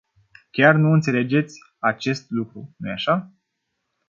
Chiar 0.51 0.75
nu 0.75 0.91
înțelegeți 0.91 1.59
acest 1.79 2.29
lucru, 2.29 2.73
nu-i 2.77 2.91
așa? 2.91 3.31